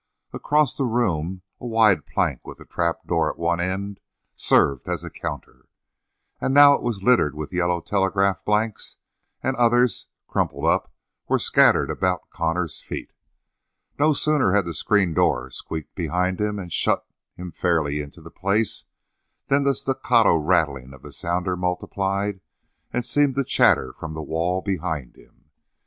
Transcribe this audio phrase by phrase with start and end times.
[0.33, 3.99] Across the room a wide plank with a trapdoor at one end
[4.33, 5.67] served as a counter,
[6.39, 8.97] and now it was littered with yellow telegraph blanks,
[9.43, 10.91] and others, crumpled up,
[11.27, 13.11] were scattered about Connor's feet.
[13.99, 17.05] No sooner had the screen door squeaked behind him and shut
[17.35, 18.85] him fairly into the place
[19.49, 22.41] than the staccato rattling of the sounder multiplied,
[22.91, 25.51] and seemed to chatter from the wall behind him.